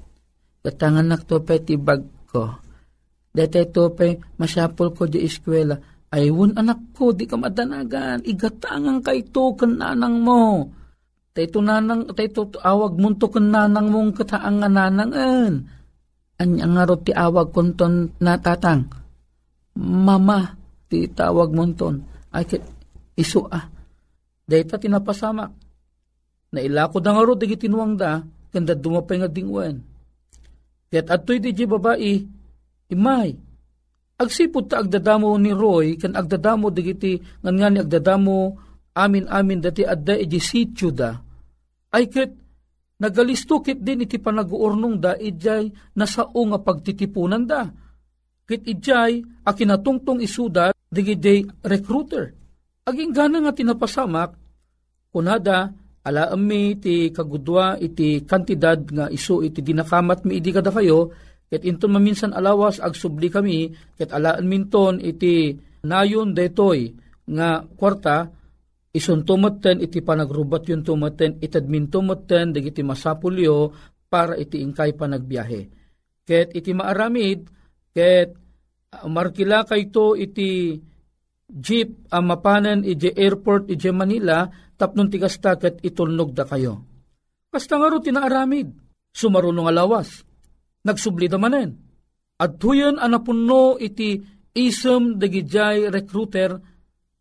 Katangan 0.60 1.08
nak 1.08 1.24
to 1.24 1.40
pa 1.40 1.56
ti 1.56 1.80
bag 1.80 2.04
ko. 2.28 2.69
Dete 3.40 3.72
to 3.72 3.96
pa 3.96 4.12
masapol 4.36 4.92
ko 4.92 5.08
di 5.08 5.24
eskwela. 5.24 5.80
Aywon 6.12 6.60
anak 6.60 6.92
ko, 6.92 7.16
di 7.16 7.24
ka 7.24 7.40
madanagan. 7.40 8.20
Igatangan 8.28 9.00
ka 9.00 9.16
ito 9.16 9.56
kananang 9.56 10.20
mo. 10.20 10.68
Taito 11.32 11.64
nanang, 11.64 12.12
taito 12.12 12.52
awag 12.60 13.00
mo 13.00 13.16
to 13.16 13.32
kananang 13.32 13.88
mong 13.88 14.12
kataang 14.12 14.60
nanangan. 14.60 15.64
Anya 16.36 16.66
nga 16.68 16.84
ro 16.84 17.00
ti 17.00 17.16
awag 17.16 17.56
konton 17.56 18.12
natatang. 18.20 18.92
Mama, 19.80 20.60
ti 20.92 21.08
tawag 21.08 21.56
mo 21.56 21.64
ton. 21.72 22.04
Ay, 22.36 22.60
iso 23.16 23.48
ah. 23.48 23.72
Dahita 24.44 24.76
tinapasamak. 24.76 25.56
Nailako 26.52 27.00
da 27.00 27.16
nga 27.16 27.24
ro, 27.24 27.40
di 27.40 27.56
tinuwang 27.56 27.96
da, 27.96 28.20
kanda 28.52 28.76
dumapay 28.76 29.24
nga 29.24 29.32
dingwen. 29.32 29.80
Ket 30.90 31.08
atoy 31.08 31.38
di 31.40 31.54
babae, 31.54 32.39
imay. 32.90 33.38
Agsipod 34.20 34.68
ta 34.68 34.84
agdadamo 34.84 35.32
ni 35.40 35.56
Roy, 35.56 35.96
kan 35.96 36.12
agdadamo 36.18 36.68
digiti, 36.68 37.16
ngan 37.40 37.56
nga 37.56 37.68
ni 37.72 37.80
agdadamo, 37.80 38.38
amin-amin 38.92 39.64
dati 39.64 39.88
adda 39.88 40.20
iji 40.20 40.40
sityo 40.44 40.92
da. 40.92 41.16
Ay 41.96 42.12
ket, 42.12 42.36
nagalistukit 43.00 43.80
din 43.80 44.04
iti 44.04 44.20
panaguurnong 44.20 45.00
da, 45.00 45.16
ijay 45.16 45.72
nasao 45.96 46.42
nga 46.52 46.60
pagtitipunan 46.60 47.48
da. 47.48 47.72
Kit 48.44 48.68
ijay, 48.68 49.24
akinatungtong 49.48 50.20
isuda, 50.20 50.76
digiti 50.92 51.48
recruiter. 51.64 52.36
Aging 52.84 53.14
gana 53.16 53.40
nga 53.40 53.56
tinapasamak, 53.56 54.36
kunada 55.14 55.72
alaam 56.04 56.42
mi 56.42 56.76
ti 56.76 57.14
kagudwa 57.14 57.78
iti 57.78 58.26
kantidad 58.26 58.82
nga 58.90 59.06
iso 59.14 59.46
iti 59.46 59.62
dinakamat 59.62 60.26
mi 60.26 60.42
idi 60.42 60.50
kada 60.50 60.74
kayo 60.74 61.14
ket 61.50 61.66
inton 61.66 61.98
maminsan 61.98 62.32
alawas 62.32 62.78
agsubli 62.78 63.28
kami 63.34 63.74
ket 63.98 64.14
alaan 64.14 64.46
minton 64.46 65.02
iti 65.02 65.58
nayon 65.82 66.38
detoy 66.38 66.94
nga 67.26 67.66
kwarta 67.66 68.30
ison 68.94 69.26
tumaten 69.26 69.82
iti 69.82 70.06
panagrubat 70.06 70.70
yun 70.70 70.86
tumaten 70.86 71.42
itadmin 71.42 71.90
tumaten 71.90 72.54
dagiti 72.54 72.86
masapulyo 72.86 73.74
para 74.10 74.38
iti 74.38 74.62
ingkay 74.62 74.98
panagbiyahe. 74.98 75.62
Ket 76.26 76.54
iti 76.54 76.74
maaramid 76.74 77.50
ket 77.94 78.34
markila 79.10 79.66
kayto 79.66 80.14
iti 80.18 80.78
jeep 81.50 82.10
ang 82.14 82.30
mapanan 82.30 82.86
iti 82.86 83.10
airport 83.10 83.70
iti 83.74 83.90
Manila 83.90 84.46
tapnon 84.78 85.10
tigasta 85.10 85.58
ket 85.58 85.82
itulnog 85.82 86.34
da 86.34 86.46
kayo. 86.46 86.86
Kasta 87.50 87.82
nga 87.82 87.90
ro 87.90 87.98
tinaaramid 87.98 88.70
sumarunong 89.10 89.70
alawas 89.70 90.10
nagsubli 90.14 90.29
da 90.84 91.38
manen. 91.38 91.70
At 92.40 92.56
huyon 92.64 92.96
anapunno 92.96 93.76
iti 93.76 94.16
isem 94.56 95.20
dagijay 95.20 95.92
recruiter 95.92 96.56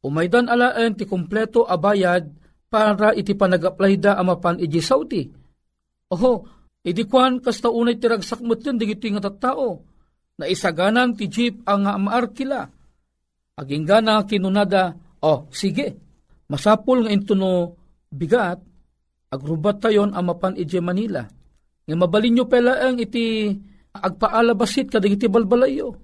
umaydan 0.07 0.47
alaan 0.47 0.95
ti 0.95 1.05
kompleto 1.05 1.67
abayad 1.67 2.31
para 2.71 3.11
iti 3.17 3.35
panag-apply 3.35 3.93
da 3.99 4.15
amapan 4.15 4.63
iji 4.63 4.79
Saudi. 4.79 5.23
Oho, 6.15 6.47
idi 6.87 7.03
kwan 7.05 7.43
kasta 7.43 7.69
unay 7.69 7.99
tiragsak 7.99 8.41
mo 8.45 8.55
tin 8.55 8.79
digiti 8.79 9.11
nga 9.11 9.27
tattao 9.27 9.83
na 10.39 10.47
isaganan 10.47 11.19
ti 11.19 11.27
jeep 11.27 11.67
ang 11.67 11.85
maarkila. 12.07 12.63
Aging 13.59 13.85
gana 13.91 14.23
kinunada, 14.23 14.95
oh 15.27 15.51
sige, 15.51 15.99
masapul 16.47 17.03
nga 17.03 17.11
intuno 17.11 17.75
bigat, 18.07 18.63
agrubat 19.35 19.83
tayon 19.83 20.15
amapan 20.15 20.55
ije 20.55 20.79
Manila 20.79 21.27
nga 21.89 21.97
mabalin 21.97 22.37
nyo 22.37 22.45
pala 22.45 22.85
ang 22.85 23.01
iti 23.01 23.49
agpaalabasit 23.97 24.93
kadag 24.93 25.17
iti 25.17 25.25
balbalayo. 25.25 25.97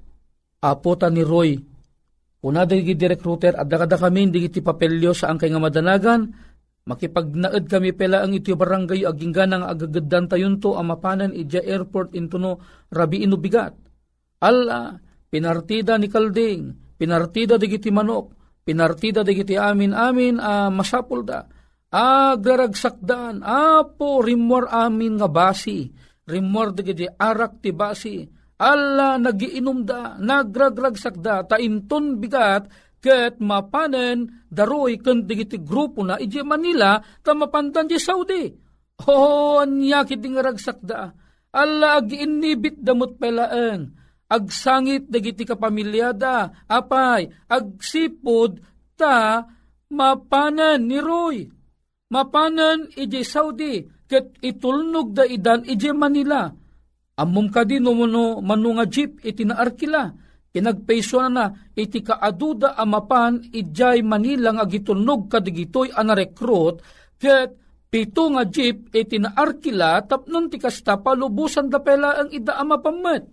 Apo 0.64 0.96
ta 0.96 1.12
ni 1.12 1.20
Roy, 1.20 1.60
una 2.48 2.64
dagi 2.64 2.96
di 2.96 3.04
recruiter, 3.04 3.52
adda 3.52 3.84
kada 3.84 4.00
kami 4.00 4.32
hindi 4.32 4.48
iti 4.48 4.64
papelyo 4.64 5.12
sa 5.12 5.28
ang 5.28 5.36
kay 5.36 5.52
nga 5.52 5.60
madanagan, 5.60 6.24
makipagnaed 6.88 7.68
kami 7.68 7.92
pala 7.92 8.24
ang 8.24 8.32
iti 8.32 8.56
barangay 8.56 9.04
aging 9.04 9.32
ganang 9.36 9.68
agagadan 9.68 10.24
tayon 10.24 10.56
to 10.56 10.72
amapanan 10.72 11.36
ija 11.36 11.60
airport 11.60 12.16
into 12.16 12.40
no 12.40 12.64
rabi 12.88 13.20
ino 13.20 13.36
bigat. 13.36 13.76
Alla, 14.40 14.96
pinartida 15.28 16.00
ni 16.00 16.08
Kalding, 16.08 16.96
pinartida 16.96 17.60
digiti 17.60 17.92
manok, 17.92 18.32
pinartida 18.64 19.20
digiti 19.20 19.60
amin 19.60 19.92
amin 19.92 20.40
uh, 20.40 20.72
masapul 20.72 21.28
da 21.28 21.44
agraragsakdan, 21.94 23.46
apo 23.46 24.18
rimor 24.18 24.66
amin 24.66 25.22
nga 25.22 25.30
basi, 25.30 25.86
rimor 26.26 26.74
digiti 26.74 27.06
arak 27.06 27.62
ti 27.62 27.70
basi, 27.70 28.26
alla 28.58 29.14
nagiinom 29.14 29.86
da, 29.86 30.18
nagragragsakda, 30.18 31.46
ta 31.46 31.56
inton 31.62 32.18
bigat, 32.18 32.66
ket 32.98 33.38
mapanen 33.38 34.48
daroy 34.50 34.98
ken 34.98 35.28
digiti 35.28 35.60
grupo 35.60 36.00
na 36.00 36.16
ije 36.16 36.40
Manila 36.40 36.96
ta 37.20 37.36
mapandan 37.36 37.84
di 37.84 38.00
Saudi. 38.00 38.48
Oh, 39.04 39.60
anya 39.60 40.08
kiti 40.08 40.32
nga 40.32 40.40
ragsakda. 40.40 41.00
Alla 41.52 42.00
ag 42.00 42.08
inibit 42.08 42.80
damot 42.80 43.20
pelaan. 43.20 43.92
Agsangit 44.24 45.10
dagiti 45.12 45.44
kapamilyada. 45.44 46.64
Apay, 46.64 47.28
agsipod 47.50 48.62
ta 48.96 49.44
mapanan 49.92 50.80
ni 50.88 50.96
Roy 50.96 51.44
mapanan 52.14 52.86
ije 52.94 53.26
Saudi, 53.26 53.82
ket 54.06 54.38
itulnog 54.38 55.10
da 55.10 55.26
idan 55.26 55.66
ije 55.66 55.90
Manila. 55.90 56.54
Amum 57.18 57.50
kadi 57.50 57.82
no 57.82 57.94
mano 57.94 58.38
manunga 58.38 58.86
jeep 58.86 59.18
iti 59.26 59.42
naarkila, 59.42 60.14
kinagpaiso 60.54 61.18
na 61.26 61.30
na 61.30 61.44
iti 61.74 61.98
kaaduda 62.02 62.78
amapan 62.78 63.42
ijay 63.50 64.02
Manila 64.06 64.54
nga 64.54 64.66
gitulnog 64.70 65.26
kadigitoy 65.30 65.90
anarekrut, 65.90 66.78
ket 67.18 67.50
pito 67.90 68.30
nga 68.34 68.46
jeep 68.46 68.94
iti 68.94 69.18
naarkila 69.18 70.02
tapnon 70.06 70.50
ti 70.50 70.58
kasta 70.58 70.98
palubusan 71.02 71.70
da 71.70 71.78
pela 71.82 72.18
ang 72.18 72.30
ida 72.30 72.58
amapamet. 72.58 73.26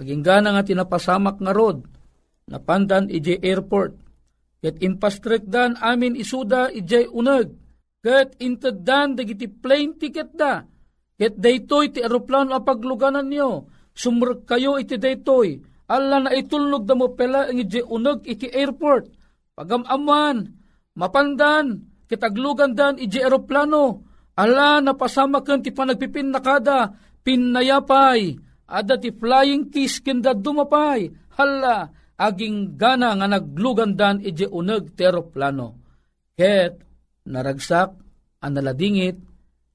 Aging 0.00 0.24
gana 0.24 0.52
nga 0.56 0.64
tinapasamak 0.64 1.40
nga 1.40 1.52
rod, 1.52 1.84
napandan 2.48 3.08
ije 3.08 3.40
airport, 3.40 3.96
ket 4.60 4.80
inpastrek 4.84 5.48
dan 5.48 5.76
amin 5.80 6.16
isuda 6.16 6.68
ijay 6.72 7.08
unag, 7.08 7.63
Ket 8.04 8.36
intedan 8.44 9.16
dagiti 9.16 9.48
plane 9.48 9.96
ticket 9.96 10.36
da. 10.36 10.60
Ket 11.16 11.40
daytoy 11.40 11.88
ti 11.88 12.04
aeroplano 12.04 12.52
a 12.52 12.60
pagluganan 12.60 13.32
niyo. 13.32 13.72
Sumrek 13.96 14.44
kayo 14.44 14.76
iti 14.76 15.00
daytoy. 15.00 15.56
Alla 15.88 16.20
na 16.20 16.36
itulnog 16.36 16.84
da 16.84 16.92
mo 16.92 17.16
pela 17.16 17.48
ang 17.48 17.56
iti 17.56 17.80
uneg 17.80 18.28
iti 18.28 18.52
airport. 18.52 19.08
Pagamaman, 19.56 20.52
mapandan, 21.00 21.80
kitaglugan 22.04 22.76
dan 22.76 23.00
iti 23.00 23.24
aeroplano. 23.24 24.04
Alla 24.36 24.84
napasama 24.84 25.40
ken 25.40 25.64
ti 25.64 25.72
panagpipin 25.72 26.28
nakada, 26.28 26.92
pinayapay, 27.24 28.36
ada 28.68 29.00
ti 29.00 29.16
flying 29.16 29.72
kiss 29.72 30.04
kenda 30.04 30.36
dumapay. 30.36 31.08
Hala, 31.40 31.88
aging 32.20 32.76
gana 32.76 33.16
nga 33.16 33.32
naglugan 33.32 33.96
dan 33.96 34.20
iti 34.20 34.44
uneg 34.44 34.92
ti 34.92 35.08
aeroplano. 35.08 35.80
Ket 36.36 36.83
naragsak, 37.24 37.96
analadingit, 38.44 39.16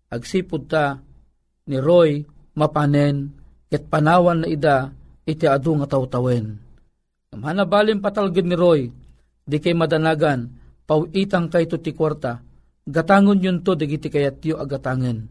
agsipod 0.09 0.69
ta, 0.69 1.01
ni 1.69 1.77
Roy, 1.77 2.25
mapanen, 2.57 3.33
ket 3.69 3.89
panawan 3.89 4.45
na 4.45 4.47
ida, 4.49 4.89
iti 5.25 5.45
adu 5.45 5.77
nga 5.77 5.89
tawtawen. 5.89 6.57
Hanabalim 7.29 8.01
patalgid 8.01 8.45
ni 8.45 8.57
Roy, 8.57 8.89
di 9.45 9.57
kay 9.61 9.73
madanagan, 9.77 10.49
pauitang 10.85 11.49
kay 11.49 11.69
to 11.69 11.77
ti 11.77 11.93
kwarta, 11.93 12.41
gatangon 12.85 13.41
yun 13.41 13.61
to, 13.61 13.77
digiti 13.77 14.09
kayat 14.09 14.41
tiyo 14.41 14.57
agatangen. 14.57 15.29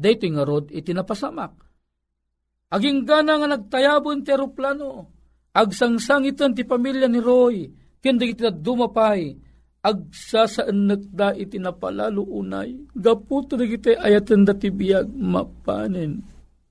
Dito 0.00 0.24
nga 0.24 0.44
rod, 0.48 0.72
iti 0.72 0.96
napasamak. 0.96 1.52
Aging 2.72 3.04
gana 3.04 3.36
nga 3.36 3.48
nagtayabon 3.56 4.24
ti 4.24 4.32
aeroplano, 4.32 5.08
agsangsangitan 5.52 6.56
ti 6.56 6.64
pamilya 6.64 7.04
ni 7.08 7.20
Roy, 7.20 7.68
kindi 8.00 8.32
iti 8.32 8.48
dumapay, 8.48 9.49
agsasaanak 9.80 11.02
da 11.08 11.32
iti 11.32 11.56
napalalo 11.56 12.24
unay. 12.24 12.76
Gaputo 12.92 13.56
na 13.56 13.64
kita 13.64 13.96
ayatan 14.00 14.44
da 14.44 14.52
tibiyag 14.52 15.08
mapanen. 15.08 16.20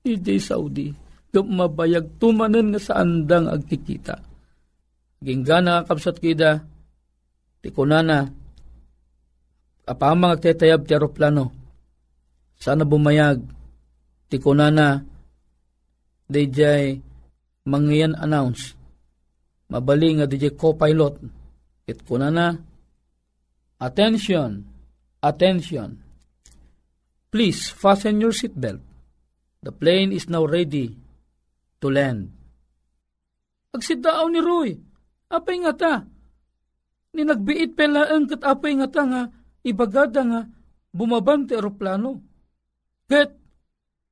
Iti 0.06 0.38
Saudi. 0.40 0.88
Mabayag 1.30 2.18
tumanen 2.18 2.74
nga 2.74 2.80
sa 2.82 3.02
andang 3.02 3.46
agkikita. 3.46 4.18
Ginggana 5.22 5.86
kapsat 5.86 6.18
kida. 6.18 6.62
Ti 7.60 7.68
kunana. 7.70 8.26
Apamang 9.86 10.34
agtetayab 10.34 10.86
ti 10.86 10.94
aeroplano. 10.94 11.44
Sana 12.58 12.82
bumayag. 12.86 13.42
Ti 14.30 14.36
kunana. 14.40 15.02
DJ 16.30 16.94
mangyan 17.66 18.14
announce. 18.14 18.74
Mabaling 19.70 20.22
nga 20.22 20.26
DJ 20.30 20.54
co-pilot. 20.54 21.14
It 21.86 22.06
kunana 22.06 22.69
Attention! 23.80 24.68
Attention! 25.24 26.04
Please 27.32 27.72
fasten 27.72 28.20
your 28.20 28.36
seatbelt. 28.36 28.84
The 29.64 29.72
plane 29.72 30.12
is 30.12 30.28
now 30.28 30.44
ready 30.44 30.92
to 31.80 31.88
land. 31.88 32.28
Agsidaaw 33.72 34.28
ni 34.28 34.40
Roy, 34.44 34.70
apay 35.32 35.64
nga 35.64 35.72
ta. 35.72 35.94
Ni 37.16 37.24
nagbiit 37.24 37.72
pelaan 37.72 38.28
kat 38.28 38.44
apay 38.44 38.76
nga 38.76 38.88
ta 38.92 39.02
nga, 39.08 39.22
ibagada 39.64 40.22
nga, 40.28 40.40
bumaban 40.92 41.48
ti 41.48 41.56
aeroplano. 41.56 42.20
Ket, 43.08 43.32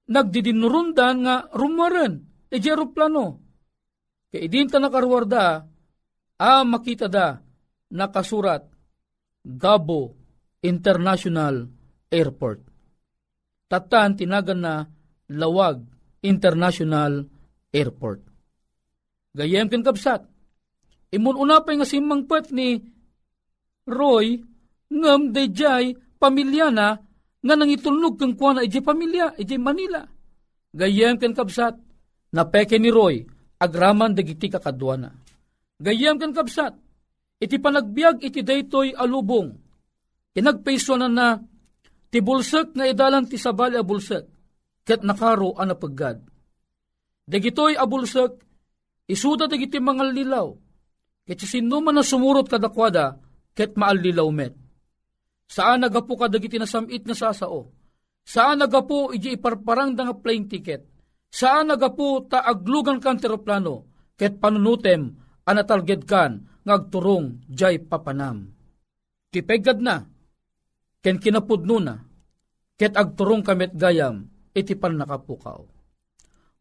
nagdidinurundan 0.09 1.17
nga 1.29 1.37
rumaran, 1.53 2.25
e 2.49 2.57
aeroplano. 2.57 3.25
Kaya 4.33 4.49
idin 4.49 4.71
ta 4.71 4.81
nakarwarda, 4.81 5.45
ah 6.39 6.63
makita 6.65 7.11
da, 7.11 7.37
nakasurat, 7.93 8.78
Gabo 9.49 10.13
International 10.61 11.65
Airport. 12.13 12.61
Tatan 13.69 14.21
tinagan 14.21 14.61
na 14.61 14.85
Lawag 15.33 15.81
International 16.21 17.25
Airport. 17.73 18.21
Gayem 19.33 19.73
ken 19.73 19.81
kapsat. 19.81 20.25
Imun 21.09 21.41
unapay 21.41 21.81
nga 21.81 21.89
simangpet 21.89 22.53
ni 22.53 22.77
Roy 23.89 24.37
ngam 24.93 25.33
dayjay 25.33 25.97
pamilya 26.21 26.69
na 26.69 27.01
nga 27.39 27.55
nangitulnog 27.57 28.21
kang 28.21 28.37
kuana 28.37 28.61
ije 28.61 28.85
pamilya, 28.85 29.33
ije 29.41 29.57
Manila. 29.57 30.05
Gayem 30.77 31.17
ken 31.17 31.33
kapsat, 31.33 31.81
napeke 32.37 32.77
ni 32.77 32.93
Roy, 32.93 33.25
agraman 33.57 34.13
dagiti 34.13 34.53
kakadwana. 34.53 35.13
Gayem 35.81 36.21
ken 36.21 36.37
kapsat, 36.37 36.77
iti 37.39 37.57
panagbiag 37.59 38.23
iti 38.23 38.43
daytoy 38.43 38.95
alubong, 38.95 39.69
Inagpaisonan 40.39 41.13
na 41.19 41.35
ti 42.15 42.23
bulsak 42.23 42.79
nga 42.79 42.87
idalan 42.87 43.27
ti 43.27 43.35
sabali 43.35 43.75
a 43.75 43.83
bulsak 43.83 44.25
ket 44.87 45.03
nakaro 45.03 45.59
a 45.59 45.67
napaggad. 45.67 46.23
Dagitoy 47.27 47.75
a 47.75 47.85
bulsak 47.85 48.39
isuda 49.11 49.51
dagiti 49.51 49.83
mga 49.83 50.15
lilaw 50.15 50.49
ket 51.27 51.43
sino 51.43 51.83
man 51.83 51.99
na 51.99 52.07
sumurot 52.07 52.47
kadakwada 52.47 53.19
ket 53.53 53.75
maalilaw 53.75 54.31
met. 54.31 54.55
Saan 55.51 55.83
nagapu 55.83 56.15
ka 56.15 56.31
dagiti 56.31 56.57
nasamit 56.61 57.03
nga 57.03 57.17
sasao? 57.19 57.75
Saan 58.23 58.63
nagapu 58.63 59.11
iji 59.11 59.35
iparparang 59.35 59.97
nga 59.99 60.15
plane 60.15 60.47
ticket? 60.47 60.87
Saan 61.29 61.73
nagapu 61.73 62.25
ta 62.31 62.47
aglugan 62.47 63.03
kan 63.03 63.19
teroplano 63.19 63.91
ket 64.15 64.39
panunutem 64.39 65.19
anatalged 65.45 66.07
kan 66.07 66.47
ngagturong 66.67 67.47
jay 67.51 67.79
papanam. 67.79 68.51
Tipegad 69.29 69.79
na, 69.85 70.03
ken 71.05 71.21
kinapudno 71.21 71.77
na, 71.79 71.95
ket 72.79 72.97
agturong 72.97 73.45
kamet 73.45 73.77
gayam, 73.77 74.31
iti 74.57 74.73
pan 74.73 74.97
nakapukaw. 74.97 75.61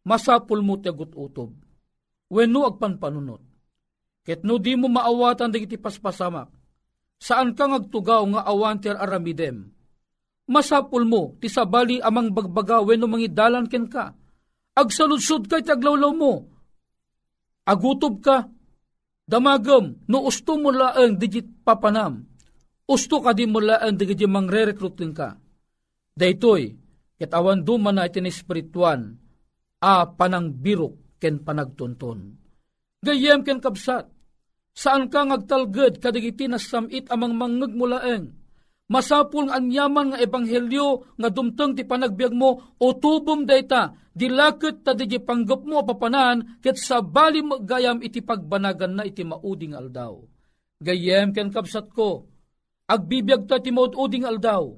Masapul 0.07 0.63
mo 0.63 0.75
ti 0.79 0.91
agut 0.91 1.15
utob, 1.15 1.51
wenno 2.31 2.67
agpanpanunot. 2.67 3.43
Ket 4.27 4.43
no 4.43 4.59
di 4.59 4.75
mo 4.75 4.91
maawatan 4.91 5.51
di 5.55 5.63
iti 5.63 5.79
paspasamak, 5.79 6.51
saan 7.15 7.55
ka 7.55 7.71
ngagtugaw 7.71 8.23
nga 8.35 8.41
awan 8.43 8.83
ti 8.83 8.91
aramidem. 8.91 9.71
Masapul 10.47 11.03
mo 11.03 11.35
ti 11.39 11.47
sabali 11.51 11.99
amang 11.99 12.31
bagbaga 12.31 12.79
wenno 12.83 13.07
mangidalan 13.07 13.67
ken 13.67 13.87
ka. 13.87 14.15
Agsaludsud 14.75 15.47
ka 15.47 15.59
ti 15.63 15.71
aglawlaw 15.71 16.11
mo. 16.15 16.33
Agutob 17.67 18.23
ka, 18.23 18.47
damagam 19.27 19.99
no 20.07 20.23
usto 20.23 20.55
mo 20.55 20.71
laeng 20.71 21.19
digit 21.19 21.67
papanam. 21.67 22.23
Usto 22.87 23.19
ka 23.19 23.35
di 23.35 23.43
mo 23.43 23.59
laeng 23.59 23.99
digit 23.99 24.23
mangre-recruiting 24.23 25.11
ka. 25.11 25.35
Daytoy, 26.17 26.71
ket 27.19 27.35
awan 27.35 27.61
duman 27.61 27.99
na 27.99 28.07
iti 28.07 28.23
espirituan, 28.23 29.19
a 29.83 30.07
panang 30.07 30.49
birok 30.55 31.19
ken 31.21 31.43
panagtunton. 31.43 32.33
Gayem 33.03 33.45
ken 33.45 33.61
kabsat, 33.61 34.09
saan 34.73 35.11
ka 35.11 35.27
ngagtalged 35.27 36.01
kadigiti 36.01 36.49
na 36.49 36.57
samit 36.57 37.11
amang 37.13 37.37
mangeg 37.37 37.75
mulaeng, 37.75 38.33
masapul 38.87 39.47
nga 39.47 39.59
anyaman 39.59 40.15
nga 40.15 40.19
ebanghelyo 40.23 41.15
nga 41.19 41.29
dumteng 41.31 41.75
ti 41.75 41.83
panagbiag 41.83 42.31
mo 42.31 42.75
o 42.79 42.87
tubom 42.95 43.43
dayta 43.43 43.95
dilakit 44.17 44.81
ta 44.81 44.97
di 44.97 45.05
panggap 45.21 45.61
mo 45.67 45.85
papanan 45.85 46.57
ket 46.63 46.79
sabali 46.79 47.45
mo 47.45 47.61
gayam 47.61 48.01
iti 48.01 48.23
pagbanagan 48.25 48.97
na 48.97 49.03
iti 49.05 49.21
mauding 49.21 49.77
aldaw. 49.77 50.17
Gayem 50.81 51.33
ken 51.33 51.53
kapsat 51.53 51.93
ko, 51.93 52.25
agbibiyag 52.89 53.45
ta 53.45 53.61
ti 53.61 53.69
mauding 53.69 54.25
aldaw. 54.25 54.73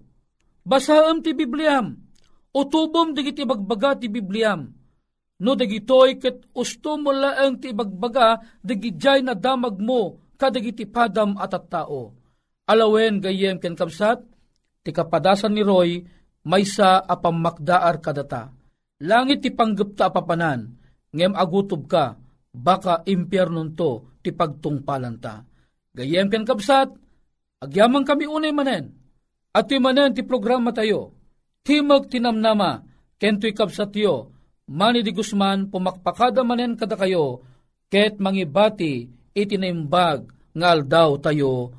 Basaam 0.68 1.24
ti 1.24 1.32
Bibliam, 1.32 1.96
o 2.52 2.62
tubom 2.68 3.16
digiti 3.16 3.48
bagbaga 3.48 3.96
ti 3.96 4.12
Bibliam. 4.12 4.76
No 5.40 5.56
dagitoy 5.56 6.20
ket 6.20 6.52
usto 6.52 7.00
mo 7.00 7.16
laeng 7.16 7.64
ti 7.64 7.72
bagbaga 7.72 8.44
dagijay 8.60 9.24
na 9.24 9.40
damag 9.40 9.80
mo 9.80 10.20
kadagiti 10.36 10.84
padam 10.84 11.40
at 11.40 11.56
tao. 11.72 12.19
Alawen 12.70 13.18
gayem 13.18 13.58
ken 13.58 13.74
kapsat, 13.74 14.22
ti 14.86 14.94
kapadasan 14.94 15.58
ni 15.58 15.66
Roy, 15.66 16.06
maysa 16.46 17.02
apamakdaar 17.02 17.98
kadata 17.98 18.54
Langit 19.00 19.42
ti 19.42 19.50
panggapta 19.50 20.14
papanan, 20.14 20.76
ngem 21.16 21.34
agutob 21.34 21.88
ka, 21.90 22.20
baka 22.54 23.02
impyernon 23.08 23.74
to 23.74 24.20
ti 24.20 24.36
pagtungpalan 24.36 25.18
ta. 25.18 25.42
Gayem 25.96 26.28
ken 26.28 26.44
kapsat, 26.44 26.94
agyamang 27.64 28.04
kami 28.04 28.28
unay 28.28 28.52
manen, 28.52 28.92
at 29.56 29.72
manen 29.80 30.12
ti 30.12 30.22
programa 30.22 30.76
tayo, 30.76 31.16
timag 31.64 32.12
tinamnama, 32.12 32.84
ken 33.16 33.40
ti 33.40 33.56
kapsat 33.56 33.96
yo, 33.96 34.36
mani 34.68 35.00
di 35.00 35.16
Guzman 35.16 35.72
pumakpakada 35.72 36.44
manen 36.44 36.76
kada 36.76 37.00
kayo, 37.00 37.42
ket 37.88 38.20
mangibati 38.20 39.08
itinaimbag 39.34 40.28
ngal 40.54 40.80
daw 40.86 41.16
tayo. 41.18 41.79